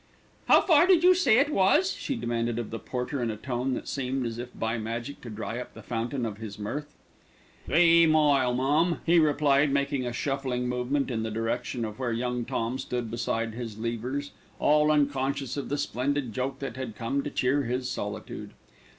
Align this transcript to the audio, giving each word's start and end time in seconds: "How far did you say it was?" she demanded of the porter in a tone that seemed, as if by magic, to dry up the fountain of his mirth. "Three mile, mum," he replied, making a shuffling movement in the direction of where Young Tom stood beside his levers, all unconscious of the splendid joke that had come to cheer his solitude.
"How 0.47 0.61
far 0.61 0.87
did 0.87 1.03
you 1.03 1.13
say 1.13 1.37
it 1.37 1.51
was?" 1.51 1.91
she 1.91 2.15
demanded 2.15 2.57
of 2.57 2.71
the 2.71 2.79
porter 2.79 3.21
in 3.21 3.29
a 3.29 3.37
tone 3.37 3.75
that 3.75 3.87
seemed, 3.87 4.25
as 4.25 4.39
if 4.39 4.49
by 4.57 4.79
magic, 4.79 5.21
to 5.21 5.29
dry 5.29 5.59
up 5.59 5.75
the 5.75 5.83
fountain 5.83 6.25
of 6.25 6.39
his 6.39 6.57
mirth. 6.57 6.91
"Three 7.67 8.07
mile, 8.07 8.51
mum," 8.55 9.01
he 9.05 9.19
replied, 9.19 9.71
making 9.71 10.07
a 10.07 10.11
shuffling 10.11 10.67
movement 10.67 11.11
in 11.11 11.21
the 11.21 11.29
direction 11.29 11.85
of 11.85 11.99
where 11.99 12.13
Young 12.13 12.45
Tom 12.45 12.79
stood 12.79 13.11
beside 13.11 13.53
his 13.53 13.77
levers, 13.77 14.31
all 14.57 14.89
unconscious 14.89 15.55
of 15.55 15.69
the 15.69 15.77
splendid 15.77 16.33
joke 16.33 16.57
that 16.57 16.77
had 16.77 16.95
come 16.95 17.21
to 17.21 17.29
cheer 17.29 17.65
his 17.65 17.87
solitude. 17.87 18.53